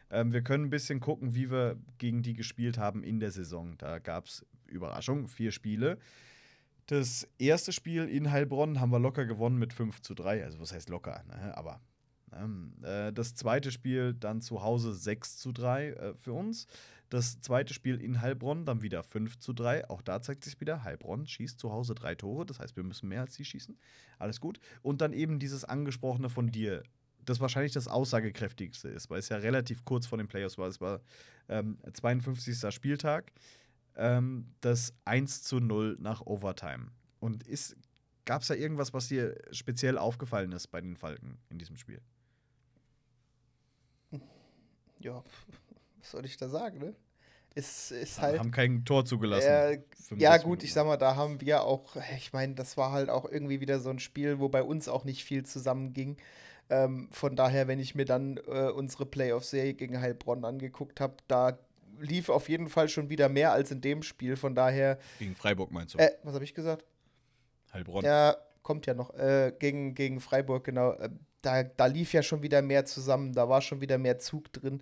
[0.10, 3.78] Ähm, wir können ein bisschen gucken, wie wir gegen die gespielt haben in der Saison.
[3.78, 5.98] Da gab es Überraschung, vier Spiele.
[6.88, 10.44] Das erste Spiel in Heilbronn haben wir locker gewonnen mit 5 zu 3.
[10.44, 11.24] Also, was heißt locker?
[11.28, 11.56] Ne?
[11.58, 11.80] Aber
[12.34, 16.67] ähm, äh, das zweite Spiel dann zu Hause 6 zu 3 äh, für uns.
[17.12, 19.89] Das zweite Spiel in Heilbronn dann wieder 5 zu 3.
[19.89, 22.45] Auch da zeigt sich wieder, Heilbronn schießt zu Hause drei Tore.
[22.45, 23.78] Das heißt, wir müssen mehr als sie schießen.
[24.17, 24.62] Alles gut.
[24.82, 26.84] Und dann eben dieses angesprochene von dir,
[27.26, 30.69] das wahrscheinlich das aussagekräftigste ist, weil es ja relativ kurz vor den Playoffs war.
[30.69, 31.02] Es war
[31.50, 32.74] ähm, 52.
[32.74, 33.34] Spieltag.
[33.97, 36.93] Ähm, das 1 zu 0 nach Overtime.
[37.19, 37.43] Und
[38.24, 42.00] gab es da irgendwas, was dir speziell aufgefallen ist bei den Falken in diesem Spiel?
[45.00, 45.21] ja,
[46.02, 46.96] was soll ich da sagen, ne?
[47.54, 48.40] Es ist halt.
[48.40, 49.48] Haben kein Tor zugelassen.
[49.48, 49.82] Äh,
[50.16, 53.26] ja, gut, ich sag mal, da haben wir auch, ich meine, das war halt auch
[53.26, 56.18] irgendwie wieder so ein Spiel, wo bei uns auch nicht viel zusammenging.
[56.70, 61.60] Ähm, von daher, wenn ich mir dann äh, unsere Playoff-Serie gegen Heilbronn angeguckt habe, da
[62.00, 64.38] lief auf jeden Fall schon wieder mehr als in dem Spiel.
[64.38, 64.98] Von daher.
[65.20, 66.00] Gegen Freiburg meinst du?
[66.00, 66.86] Äh, was habe ich gesagt?
[67.74, 68.06] Heilbronn.
[68.06, 69.14] Ja, kommt ja noch.
[69.14, 70.94] Äh, gegen, gegen Freiburg, genau.
[70.94, 71.10] Äh,
[71.42, 74.82] da, da lief ja schon wieder mehr zusammen, da war schon wieder mehr Zug drin.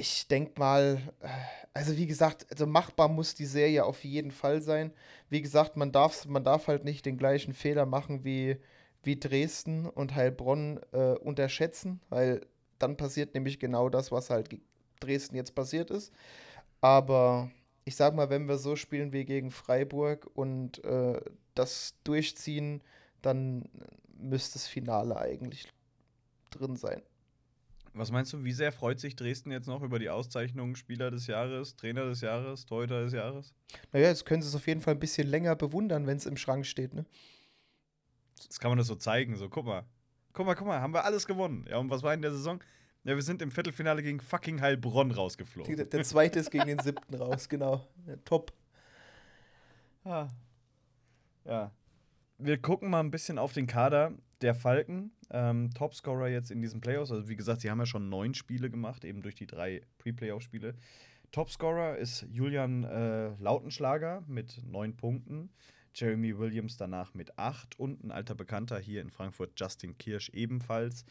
[0.00, 1.28] Ich denke mal, äh,
[1.74, 4.94] also wie gesagt, also machbar muss die Serie auf jeden Fall sein.
[5.28, 8.56] Wie gesagt, man, darf, man darf halt nicht den gleichen Fehler machen wie,
[9.02, 12.46] wie Dresden und Heilbronn äh, unterschätzen, weil
[12.78, 14.48] dann passiert nämlich genau das, was halt
[15.00, 16.14] Dresden jetzt passiert ist.
[16.80, 17.50] Aber
[17.84, 21.20] ich sag mal, wenn wir so spielen wie gegen Freiburg und äh,
[21.54, 22.82] das durchziehen,
[23.20, 23.68] dann
[24.18, 25.68] müsste das Finale eigentlich
[26.50, 27.02] drin sein.
[28.00, 31.26] Was meinst du, wie sehr freut sich Dresden jetzt noch über die Auszeichnung Spieler des
[31.26, 33.52] Jahres, Trainer des Jahres, Torhüter des Jahres?
[33.92, 36.38] Naja, jetzt können sie es auf jeden Fall ein bisschen länger bewundern, wenn es im
[36.38, 37.04] Schrank steht, ne?
[38.48, 39.84] Das kann man das so zeigen, so, guck mal.
[40.32, 41.66] Guck mal, guck mal, haben wir alles gewonnen.
[41.68, 42.64] Ja, und was war in der Saison?
[43.04, 45.76] Ja, wir sind im Viertelfinale gegen fucking Heilbronn rausgeflogen.
[45.76, 47.86] Der, der zweite ist gegen den siebten raus, genau.
[48.06, 48.54] Ja, top.
[50.04, 50.28] Ah.
[51.44, 51.70] Ja
[52.40, 55.12] wir gucken mal ein bisschen auf den Kader der Falken.
[55.30, 57.10] Ähm, Topscorer jetzt in diesen Playoffs.
[57.10, 60.74] Also, wie gesagt, sie haben ja schon neun Spiele gemacht, eben durch die drei Pre-Playoff-Spiele.
[61.32, 65.50] Topscorer ist Julian äh, Lautenschlager mit neun Punkten.
[65.94, 71.04] Jeremy Williams danach mit acht und ein alter Bekannter hier in Frankfurt, Justin Kirsch, ebenfalls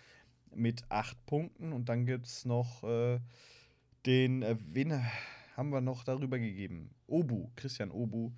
[0.53, 1.73] mit acht Punkten.
[1.73, 3.19] Und dann gibt es noch äh,
[4.05, 5.01] den, äh, wen
[5.55, 6.91] haben wir noch darüber gegeben?
[7.07, 8.31] Obu, Christian Obu,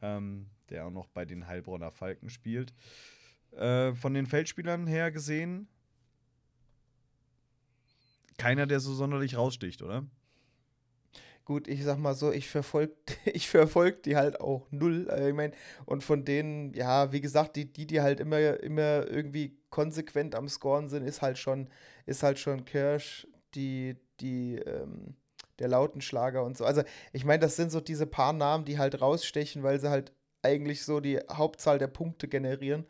[0.00, 2.72] ähm, der auch noch bei den Heilbronner Falken spielt.
[3.52, 5.68] Äh, von den Feldspielern her gesehen,
[8.38, 10.06] keiner, der so sonderlich raussticht, oder?
[11.44, 15.08] Gut, ich sag mal so, ich verfolge ich verfolg die halt auch null.
[15.10, 15.54] Also ich meine,
[15.86, 20.48] und von denen, ja, wie gesagt, die, die, die halt immer, immer irgendwie konsequent am
[20.48, 21.68] Scoren sind, ist halt schon,
[22.06, 25.16] ist halt schon Kirsch, die, die, ähm,
[25.58, 26.64] der Lautenschlager und so.
[26.64, 30.12] Also, ich meine, das sind so diese paar Namen, die halt rausstechen, weil sie halt
[30.42, 32.86] eigentlich so die Hauptzahl der Punkte generieren.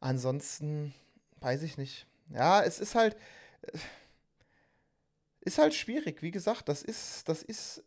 [0.00, 0.94] Ansonsten
[1.40, 2.06] weiß ich nicht.
[2.30, 3.16] Ja, es ist halt
[3.62, 3.78] äh,
[5.40, 6.22] ist halt schwierig.
[6.22, 7.82] Wie gesagt, das ist das ist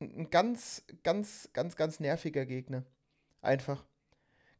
[0.00, 2.84] ein ganz ganz ganz ganz nerviger Gegner.
[3.42, 3.84] Einfach.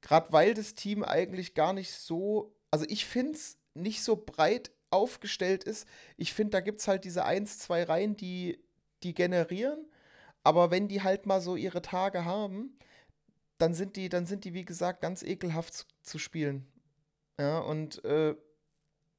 [0.00, 4.70] Gerade weil das Team eigentlich gar nicht so, also ich finde es nicht so breit
[4.90, 5.86] aufgestellt ist.
[6.16, 8.58] Ich finde, da gibt es halt diese 1, 2 Reihen, die,
[9.02, 9.86] die generieren.
[10.42, 12.78] Aber wenn die halt mal so ihre Tage haben,
[13.60, 16.66] dann sind die, dann sind die, wie gesagt, ganz ekelhaft zu, zu spielen.
[17.38, 18.34] Ja, und äh,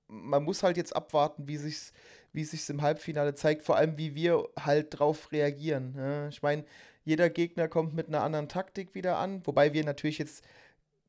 [0.08, 1.93] man muss halt jetzt abwarten, wie sich's,
[2.34, 5.95] wie sich's im Halbfinale zeigt, vor allem wie wir halt drauf reagieren.
[5.97, 6.65] Ja, ich meine,
[7.04, 10.43] jeder Gegner kommt mit einer anderen Taktik wieder an, wobei wir natürlich jetzt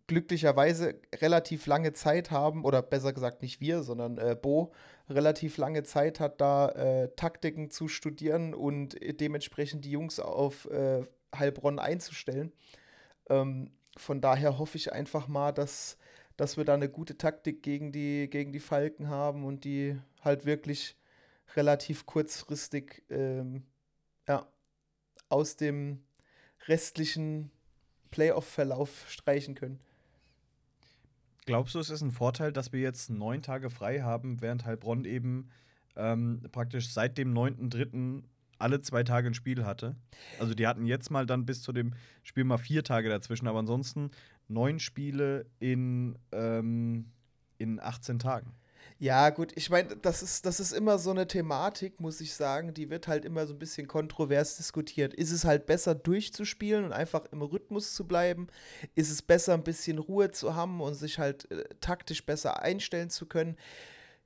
[0.06, 4.72] glücklicherweise relativ lange Zeit haben, oder besser gesagt nicht wir, sondern äh, Bo
[5.08, 11.02] relativ lange Zeit hat, da äh, Taktiken zu studieren und dementsprechend die Jungs auf äh,
[11.34, 12.52] Heilbronn einzustellen.
[13.28, 15.98] Ähm, von daher hoffe ich einfach mal, dass,
[16.36, 20.46] dass wir da eine gute Taktik gegen die, gegen die Falken haben und die halt
[20.46, 20.96] wirklich
[21.54, 23.64] relativ kurzfristig ähm,
[24.26, 24.46] ja,
[25.28, 26.02] aus dem
[26.66, 27.50] restlichen
[28.10, 29.80] Playoff-Verlauf streichen können.
[31.44, 35.04] Glaubst du, es ist ein Vorteil, dass wir jetzt neun Tage frei haben, während Heilbronn
[35.04, 35.50] eben
[35.96, 38.22] ähm, praktisch seit dem 9.3
[38.62, 39.96] alle zwei Tage ein Spiel hatte.
[40.38, 43.58] Also die hatten jetzt mal dann bis zu dem Spiel mal vier Tage dazwischen, aber
[43.58, 44.10] ansonsten
[44.48, 47.06] neun Spiele in, ähm,
[47.58, 48.54] in 18 Tagen.
[48.98, 52.72] Ja, gut, ich meine, das ist, das ist immer so eine Thematik, muss ich sagen,
[52.72, 55.12] die wird halt immer so ein bisschen kontrovers diskutiert.
[55.12, 58.46] Ist es halt besser durchzuspielen und einfach im Rhythmus zu bleiben?
[58.94, 63.10] Ist es besser, ein bisschen Ruhe zu haben und sich halt äh, taktisch besser einstellen
[63.10, 63.56] zu können?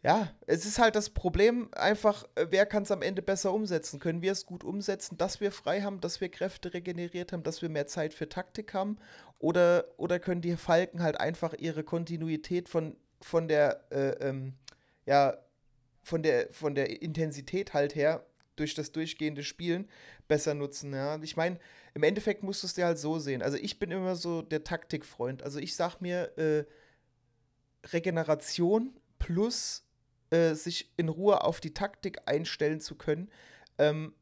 [0.06, 3.98] Ja, es ist halt das Problem, einfach, äh, wer kann es am Ende besser umsetzen?
[3.98, 7.60] Können wir es gut umsetzen, dass wir frei haben, dass wir Kräfte regeneriert haben, dass
[7.60, 8.98] wir mehr Zeit für Taktik haben?
[9.40, 14.54] Oder, oder können die Falken halt einfach ihre Kontinuität von, von der, äh, ähm,
[15.06, 15.38] ja,
[16.04, 19.88] von der, von der Intensität halt her durch das durchgehende Spielen
[20.28, 20.94] besser nutzen.
[20.94, 21.20] Ja?
[21.20, 21.58] Ich meine,
[21.94, 23.42] im Endeffekt musst du es dir halt so sehen.
[23.42, 25.42] Also ich bin immer so der Taktikfreund.
[25.42, 26.64] Also ich sag mir, äh,
[27.92, 29.85] Regeneration plus
[30.30, 33.30] äh, sich in Ruhe auf die Taktik einstellen zu können,
[33.78, 34.14] ähm,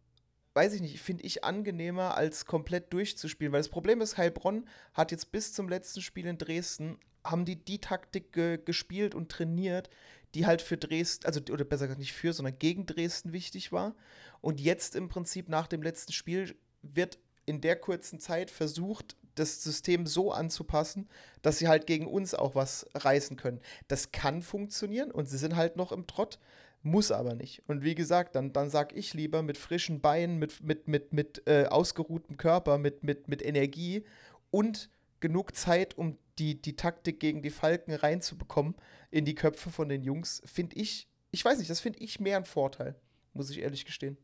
[0.55, 3.53] weiß ich nicht, finde ich angenehmer, als komplett durchzuspielen.
[3.53, 7.57] Weil das Problem ist, Heilbronn hat jetzt bis zum letzten Spiel in Dresden, haben die
[7.57, 9.91] die Taktik ge gespielt und trainiert,
[10.35, 13.95] die halt für Dresden, also oder besser gesagt nicht für, sondern gegen Dresden wichtig war.
[14.41, 19.63] Und jetzt im Prinzip nach dem letzten Spiel wird in der kurzen Zeit versucht, das
[19.63, 21.09] System so anzupassen,
[21.43, 23.61] dass sie halt gegen uns auch was reißen können.
[23.89, 26.39] Das kann funktionieren und sie sind halt noch im Trott,
[26.83, 27.63] muss aber nicht.
[27.67, 31.43] Und wie gesagt, dann, dann sag ich lieber mit frischen Beinen, mit, mit, mit, mit
[31.47, 34.05] äh, ausgeruhtem Körper, mit, mit, mit Energie
[34.51, 38.75] und genug Zeit, um die, die Taktik gegen die Falken reinzubekommen
[39.11, 42.37] in die Köpfe von den Jungs, finde ich, ich weiß nicht, das finde ich mehr
[42.37, 42.95] ein Vorteil,
[43.33, 44.19] muss ich ehrlich gestehen.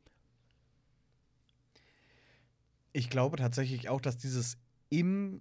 [2.92, 4.58] Ich glaube tatsächlich auch, dass dieses
[4.90, 5.40] im,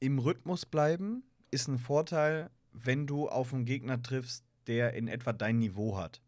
[0.00, 5.32] im Rhythmus bleiben ist ein Vorteil, wenn du auf einen Gegner triffst, der in etwa
[5.32, 6.20] dein Niveau hat.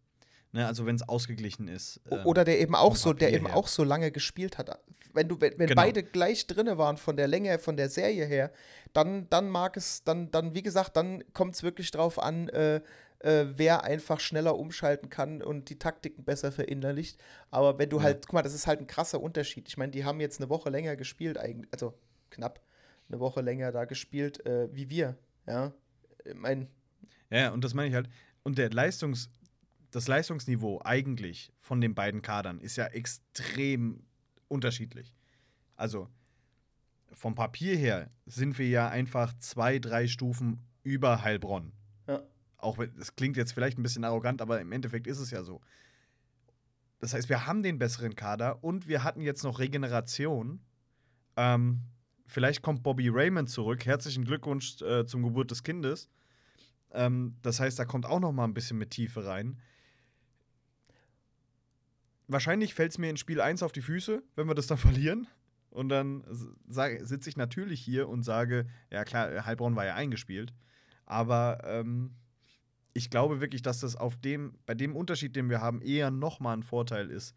[0.52, 2.00] Ne, also wenn es ausgeglichen ist.
[2.10, 3.56] Ähm, Oder der eben auch so, der eben her.
[3.56, 4.80] auch so lange gespielt hat.
[5.12, 5.82] Wenn du, wenn, wenn genau.
[5.82, 8.52] beide gleich drinne waren von der Länge, von der Serie her,
[8.94, 12.80] dann, dann mag es, dann, dann, wie gesagt, dann kommt es wirklich drauf an, äh,
[13.20, 17.18] äh, wer einfach schneller umschalten kann und die Taktiken besser verinnerlicht.
[17.50, 18.04] Aber wenn du ja.
[18.04, 19.68] halt, guck mal, das ist halt ein krasser Unterschied.
[19.68, 21.94] Ich meine, die haben jetzt eine Woche länger gespielt, eigentlich, also
[22.30, 22.60] knapp
[23.08, 25.16] eine Woche länger da gespielt, äh, wie wir.
[25.46, 25.72] Ja,
[26.34, 26.68] mein.
[27.30, 28.08] Ja, und das meine ich halt.
[28.42, 29.30] Und der Leistungs,
[29.90, 34.04] das Leistungsniveau eigentlich von den beiden Kadern ist ja extrem
[34.48, 35.12] unterschiedlich.
[35.76, 36.08] Also
[37.12, 41.72] vom Papier her sind wir ja einfach zwei, drei Stufen über Heilbronn.
[42.06, 42.22] Ja.
[42.58, 45.42] Auch wenn, das klingt jetzt vielleicht ein bisschen arrogant, aber im Endeffekt ist es ja
[45.42, 45.60] so.
[46.98, 50.60] Das heißt, wir haben den besseren Kader und wir hatten jetzt noch Regeneration.
[51.36, 51.82] Ähm,
[52.26, 53.86] vielleicht kommt Bobby Raymond zurück.
[53.86, 56.08] Herzlichen Glückwunsch äh, zum Geburt des Kindes.
[56.92, 59.60] Ähm, das heißt, da kommt auch noch mal ein bisschen mit Tiefe rein.
[62.28, 65.26] Wahrscheinlich fällt es mir in Spiel 1 auf die Füße, wenn wir das dann verlieren.
[65.70, 66.24] Und dann
[66.68, 70.54] sitze ich natürlich hier und sage, ja klar, Heilbronn war ja eingespielt.
[71.04, 72.14] Aber ähm,
[72.94, 76.56] ich glaube wirklich, dass das auf dem, bei dem Unterschied, den wir haben, eher nochmal
[76.56, 77.34] ein Vorteil ist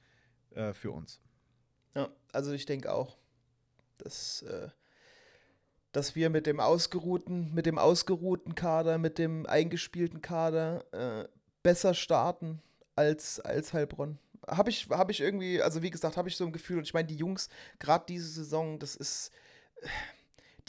[0.52, 1.22] äh, für uns.
[1.96, 3.18] Ja, also ich denke auch,
[3.98, 4.70] dass, äh,
[5.92, 11.28] dass wir mit dem ausgeruhten, mit dem ausgeruhten Kader, mit dem eingespielten Kader äh,
[11.64, 12.62] besser starten
[12.96, 14.20] als, als Heilbronn.
[14.48, 16.94] Habe ich, hab ich irgendwie, also wie gesagt, habe ich so ein Gefühl, und ich
[16.94, 17.50] meine, die Jungs,
[17.80, 19.32] gerade diese Saison, das ist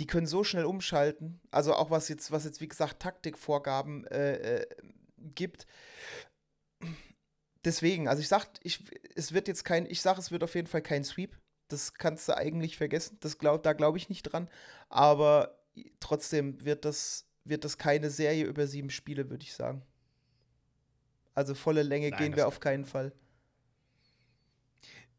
[0.01, 1.41] die können so schnell umschalten.
[1.51, 4.67] Also auch was jetzt, was jetzt wie gesagt Taktikvorgaben äh, äh,
[5.35, 5.67] gibt.
[7.65, 8.83] Deswegen, also ich sag, ich,
[9.15, 11.39] es wird jetzt kein, ich sag, es wird auf jeden Fall kein Sweep.
[11.73, 13.17] Das kannst du eigentlich vergessen.
[13.21, 14.49] Das glaub, da glaube ich nicht dran.
[14.89, 15.59] Aber
[16.01, 19.83] trotzdem wird das, wird das keine Serie über sieben Spiele, würde ich sagen.
[21.35, 23.13] Also volle Länge Nein, gehen wir auf keinen Fall.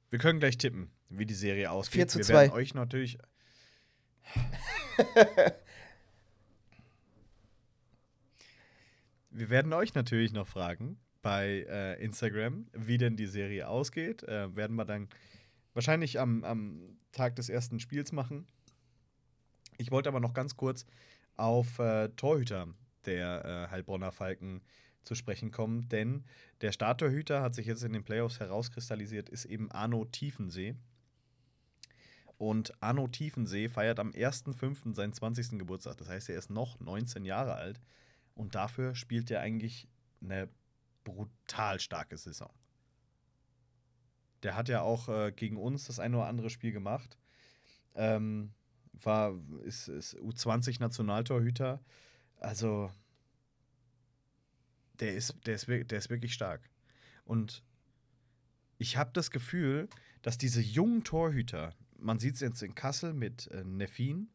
[0.09, 1.95] Wir können gleich tippen, wie die Serie ausgeht.
[1.95, 2.33] 4 zu 2.
[2.33, 3.17] Wir werden euch natürlich
[9.29, 14.23] wir werden euch natürlich noch fragen bei äh, Instagram, wie denn die Serie ausgeht.
[14.23, 15.09] Äh, werden wir dann
[15.73, 18.47] wahrscheinlich am, am Tag des ersten Spiels machen.
[19.77, 20.85] Ich wollte aber noch ganz kurz
[21.37, 22.67] auf äh, Torhüter
[23.05, 24.61] der äh, Heilbronner Falken
[25.03, 26.23] zu sprechen kommen, denn
[26.61, 30.75] der Starttorhüter hat sich jetzt in den Playoffs herauskristallisiert, ist eben Arno Tiefensee.
[32.37, 34.95] Und Arno Tiefensee feiert am 1.5.
[34.95, 35.59] seinen 20.
[35.59, 35.97] Geburtstag.
[35.97, 37.79] Das heißt, er ist noch 19 Jahre alt.
[38.33, 39.87] Und dafür spielt er eigentlich
[40.21, 40.49] eine
[41.03, 42.51] brutal starke Saison.
[44.43, 47.17] Der hat ja auch äh, gegen uns das ein oder andere Spiel gemacht.
[47.95, 48.53] Ähm,
[48.93, 51.79] war, ist, ist U20-Nationaltorhüter.
[52.37, 52.91] Also,
[54.99, 56.69] der ist, der, ist, der ist wirklich stark.
[57.25, 57.63] Und
[58.77, 59.89] ich habe das Gefühl,
[60.21, 64.29] dass diese jungen Torhüter, man sieht es jetzt in Kassel mit äh, Neffin,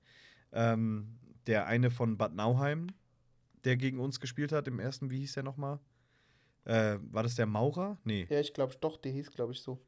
[0.52, 2.88] ähm, der eine von Bad Nauheim,
[3.64, 5.80] der gegen uns gespielt hat im ersten, wie hieß der nochmal?
[6.64, 7.98] Äh, war das der Maurer?
[8.04, 8.26] Nee.
[8.28, 9.80] Ja, ich glaube doch, der hieß, glaube ich, so.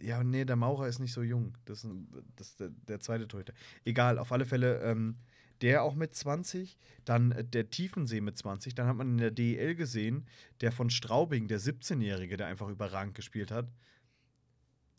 [0.00, 1.56] Ja, nee, der Maurer ist nicht so jung.
[1.64, 1.92] Das ist,
[2.36, 3.52] das ist der, der zweite Torhüter.
[3.84, 5.16] Egal, auf alle Fälle, ähm,
[5.62, 6.78] Der auch mit 20.
[7.04, 8.74] Dann äh, der Tiefensee mit 20.
[8.74, 10.26] Dann hat man in der DEL gesehen,
[10.60, 13.68] der von Straubing, der 17-Jährige, der einfach überragend gespielt hat.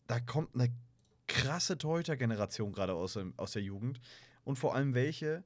[0.06, 0.72] Da kommt eine
[1.26, 4.00] krasse Torhüter-Generation gerade aus, aus der Jugend.
[4.44, 5.44] Und vor allem welche,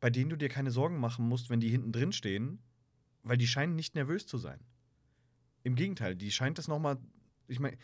[0.00, 2.60] bei denen du dir keine Sorgen machen musst, wenn die hinten drin stehen,
[3.22, 4.60] weil die scheinen nicht nervös zu sein.
[5.64, 6.98] Im Gegenteil, die scheint das nochmal.
[7.48, 7.76] Ich meine,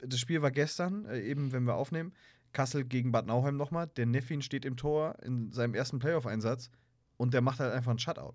[0.00, 2.12] das Spiel war gestern, äh, eben wenn wir aufnehmen.
[2.52, 3.88] Kassel gegen Bad Nauheim nochmal.
[3.88, 6.70] Der Neffin steht im Tor in seinem ersten Playoff-Einsatz
[7.16, 8.34] und der macht halt einfach einen Shutout.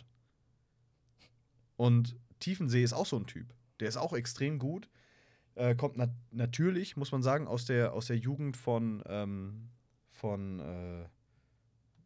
[1.76, 3.54] Und Tiefensee ist auch so ein Typ.
[3.80, 4.90] Der ist auch extrem gut.
[5.56, 9.70] Äh, kommt nat natürlich, muss man sagen, aus der, aus der Jugend von, ähm,
[10.10, 11.06] von äh,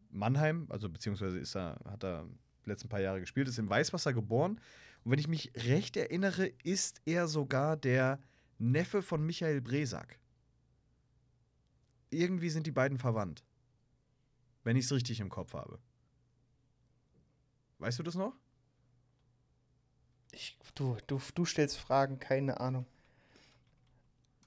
[0.09, 2.25] Mannheim, also beziehungsweise ist er, hat er
[2.65, 4.59] die letzten paar Jahre gespielt, ist in Weißwasser geboren.
[5.03, 8.19] Und wenn ich mich recht erinnere, ist er sogar der
[8.59, 10.19] Neffe von Michael Bresak.
[12.09, 13.43] Irgendwie sind die beiden verwandt.
[14.63, 15.79] Wenn ich es richtig im Kopf habe.
[17.79, 18.33] Weißt du das noch?
[20.31, 22.85] Ich, du, du, du stellst Fragen, keine Ahnung.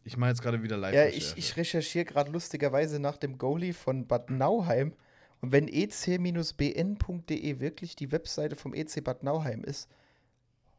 [0.05, 0.94] Ich mache jetzt gerade wieder live.
[0.94, 4.94] Ja, ich, ich recherchiere gerade lustigerweise nach dem Goalie von Bad Nauheim.
[5.40, 9.88] Und wenn E ec-bn.de wirklich die Webseite vom EC Bad Nauheim ist,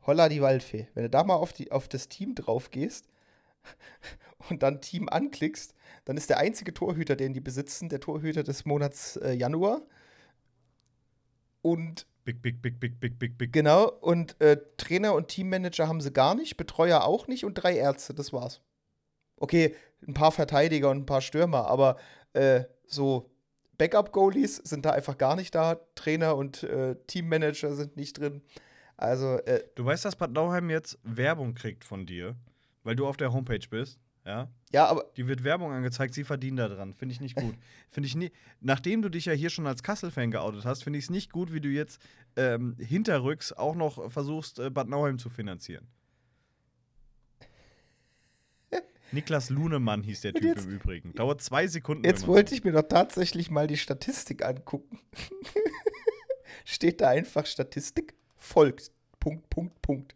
[0.05, 0.87] holla die Waldfee.
[0.93, 3.10] Wenn du da mal auf, die, auf das Team drauf gehst
[4.49, 5.73] und dann Team anklickst,
[6.05, 9.81] dann ist der einzige Torhüter, den die besitzen, der Torhüter des Monats äh, Januar.
[11.61, 13.51] Und Big, big, big, big, big, big, big.
[13.51, 17.75] genau, und äh, Trainer und Teammanager haben sie gar nicht, Betreuer auch nicht und drei
[17.75, 18.61] Ärzte, das war's.
[19.37, 19.75] Okay,
[20.07, 21.97] ein paar Verteidiger und ein paar Stürmer, aber
[22.33, 23.31] äh, so
[23.79, 25.79] Backup-Goalies sind da einfach gar nicht da.
[25.95, 28.43] Trainer und äh, Teammanager sind nicht drin.
[28.97, 32.35] Also, äh, Du weißt, dass Bad Nauheim jetzt Werbung kriegt von dir,
[32.83, 34.49] weil du auf der Homepage bist, ja?
[34.71, 36.93] ja, aber Die wird Werbung angezeigt, sie verdienen da dran.
[36.93, 37.55] Finde ich nicht gut.
[37.89, 38.31] Finde ich nie.
[38.59, 41.51] Nachdem du dich ja hier schon als Kassel-Fan geoutet hast, finde ich es nicht gut,
[41.53, 41.99] wie du jetzt
[42.35, 45.87] ähm, hinterrücks auch noch versuchst, äh, Bad Nauheim zu finanzieren.
[49.11, 51.13] Niklas Lunemann hieß der Typ jetzt- im Übrigen.
[51.15, 52.05] Dauert zwei Sekunden.
[52.05, 54.99] jetzt wollte ich mir doch tatsächlich mal die Statistik angucken.
[56.65, 58.91] Steht da einfach Statistik folgt.
[59.19, 60.15] Punkt, Punkt, Punkt.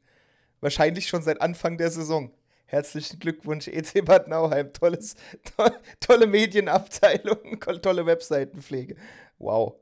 [0.61, 2.31] Wahrscheinlich schon seit Anfang der Saison.
[2.67, 4.73] Herzlichen Glückwunsch, EC Bad Nauheim.
[4.73, 8.95] Tolles, to tolle Medienabteilung, tolle Webseitenpflege.
[9.37, 9.75] Wow.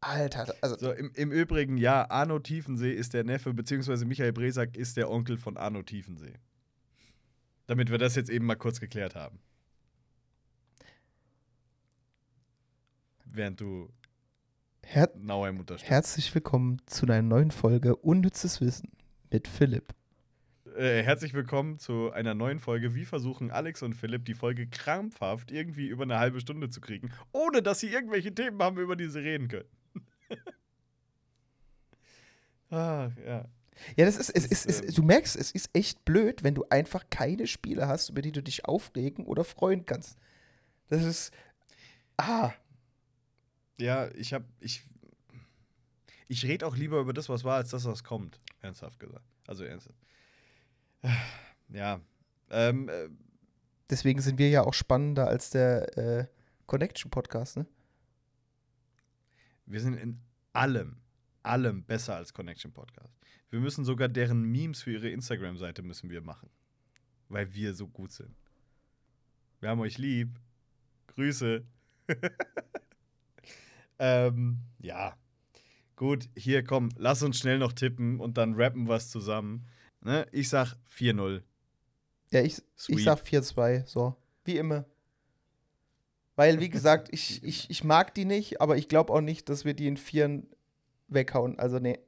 [0.00, 4.76] Alter, also So, im, im Übrigen, ja, Arno Tiefensee ist der Neffe, beziehungsweise Michael Bresak
[4.76, 6.34] ist der Onkel von Arno Tiefensee.
[7.66, 9.40] Damit wir das jetzt eben mal kurz geklärt haben.
[13.24, 13.92] Während du
[14.84, 15.90] her Nauheim unterstützt.
[15.90, 18.90] herzlich willkommen zu einer neuen Folge Unnützes Wissen
[19.30, 19.97] mit Philipp.
[20.78, 22.94] Äh, herzlich willkommen zu einer neuen Folge.
[22.94, 27.10] Wie versuchen Alex und Philipp die Folge krampfhaft irgendwie über eine halbe Stunde zu kriegen,
[27.32, 29.68] ohne dass sie irgendwelche Themen haben, über die sie reden können.
[32.70, 33.44] ah, ja.
[33.96, 36.54] Ja, das ist, es Das, ist, ähm, es, du merkst, es ist echt blöd, wenn
[36.54, 40.16] du einfach keine Spiele hast, über die du dich aufregen oder freuen kannst.
[40.90, 41.34] Das ist.
[42.16, 42.52] Ah,
[43.80, 44.84] Ja, ich hab, ich.
[46.28, 48.40] Ich rede auch lieber über das, was war, als das, was kommt.
[48.60, 49.24] Ernsthaft gesagt.
[49.48, 49.98] Also ernsthaft.
[51.70, 52.00] Ja.
[52.50, 53.08] Ähm, äh,
[53.90, 56.26] deswegen sind wir ja auch spannender als der äh,
[56.66, 57.66] Connection-Podcast, ne?
[59.68, 60.20] wir sind in
[60.52, 60.96] allem,
[61.42, 63.14] allem besser als Connection Podcast.
[63.50, 66.50] Wir müssen sogar deren Memes für ihre Instagram-Seite müssen wir machen.
[67.28, 68.34] Weil wir so gut sind.
[69.60, 70.40] Wir haben euch lieb.
[71.08, 71.64] Grüße.
[73.98, 75.16] ähm, ja.
[75.96, 79.66] Gut, hier komm, lass uns schnell noch tippen und dann rappen was zusammen.
[80.00, 80.26] Ne?
[80.32, 81.42] Ich sag 4-0.
[82.30, 84.16] Ja, ich, ich sag 4-2, so.
[84.44, 84.84] Wie immer.
[86.36, 89.64] Weil, wie gesagt, ich, ich, ich mag die nicht, aber ich glaube auch nicht, dass
[89.64, 90.46] wir die in Vieren
[91.08, 91.58] weghauen.
[91.58, 91.98] Also, nee.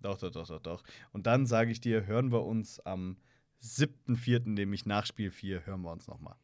[0.00, 0.82] Doch, doch, doch, doch, doch.
[1.12, 3.16] Und dann sage ich dir, hören wir uns am
[3.62, 6.36] 7.4., nämlich nach Spiel 4, hören wir uns nochmal.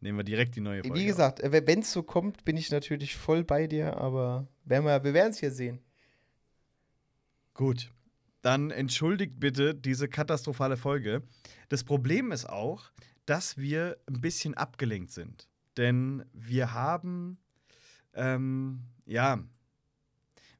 [0.00, 0.98] Nehmen wir direkt die neue Folge.
[0.98, 5.04] Wie gesagt, wenn es so kommt, bin ich natürlich voll bei dir, aber werden wir,
[5.04, 5.78] wir werden es hier sehen.
[7.54, 7.92] Gut.
[8.42, 11.22] Dann entschuldigt bitte diese katastrophale Folge.
[11.68, 12.90] Das Problem ist auch,
[13.24, 15.48] dass wir ein bisschen abgelenkt sind.
[15.76, 17.38] Denn wir haben,
[18.14, 19.42] ähm, ja,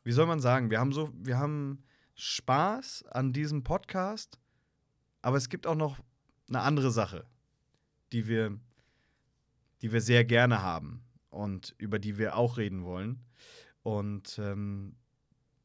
[0.05, 1.83] wie soll man sagen, wir haben so, wir haben
[2.15, 4.39] Spaß an diesem Podcast,
[5.21, 5.99] aber es gibt auch noch
[6.49, 7.27] eine andere Sache,
[8.13, 8.59] die wir,
[9.81, 13.25] die wir sehr gerne haben und über die wir auch reden wollen.
[13.83, 14.95] Und ähm,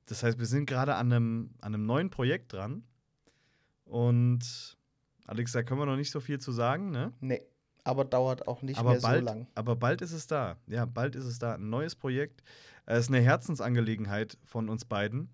[0.07, 2.83] das heißt, wir sind gerade an einem, an einem neuen Projekt dran.
[3.85, 4.77] Und
[5.25, 7.13] Alex, da können wir noch nicht so viel zu sagen, ne?
[7.19, 7.41] Nee.
[7.83, 9.47] aber dauert auch nicht aber mehr bald, so lang.
[9.55, 10.57] Aber bald ist es da.
[10.67, 11.55] Ja, bald ist es da.
[11.55, 12.41] Ein neues Projekt.
[12.85, 15.29] Es ist eine Herzensangelegenheit von uns beiden.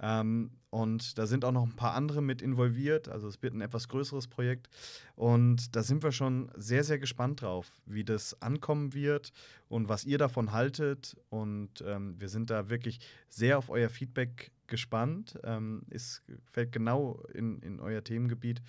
[0.00, 3.08] Ähm, und da sind auch noch ein paar andere mit involviert.
[3.08, 4.68] Also es wird ein etwas größeres Projekt.
[5.16, 9.32] Und da sind wir schon sehr, sehr gespannt drauf, wie das ankommen wird
[9.68, 11.16] und was ihr davon haltet.
[11.30, 15.38] Und ähm, wir sind da wirklich sehr auf euer Feedback gespannt.
[15.42, 18.60] Ähm, es fällt genau in, in euer Themengebiet.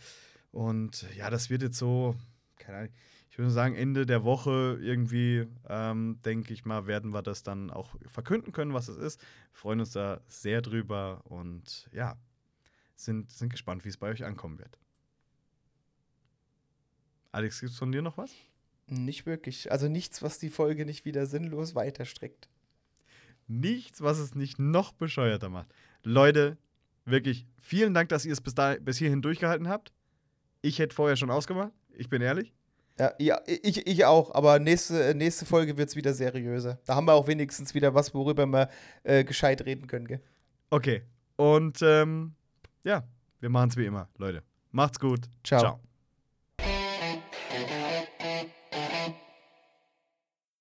[0.52, 2.16] Und ja, das wird jetzt so,
[2.58, 2.92] keine Ahnung,
[3.40, 7.96] würde sagen, Ende der Woche irgendwie, ähm, denke ich mal, werden wir das dann auch
[8.06, 9.22] verkünden können, was es ist.
[9.22, 12.18] Wir freuen uns da sehr drüber und ja,
[12.96, 14.78] sind, sind gespannt, wie es bei euch ankommen wird.
[17.32, 18.32] Alex, gibt es von dir noch was?
[18.88, 19.72] Nicht wirklich.
[19.72, 22.50] Also nichts, was die Folge nicht wieder sinnlos weiterstreckt.
[23.48, 25.74] Nichts, was es nicht noch bescheuerter macht.
[26.04, 26.58] Leute,
[27.06, 29.94] wirklich vielen Dank, dass ihr es bis, da, bis hierhin durchgehalten habt.
[30.62, 32.54] Ich hätte vorher schon ausgemacht, ich bin ehrlich.
[33.00, 36.80] Ja, ja ich, ich auch, aber nächste, nächste Folge wird es wieder seriöser.
[36.86, 38.70] Da haben wir auch wenigstens wieder was, worüber wir
[39.04, 40.22] äh, gescheit reden können, gell?
[40.70, 41.02] Okay,
[41.38, 42.36] und ähm,
[42.84, 43.04] ja,
[43.40, 44.44] wir machen es wie immer, Leute.
[44.72, 45.22] Macht's gut.
[45.44, 45.62] Ciao.
[45.62, 45.80] Ciao.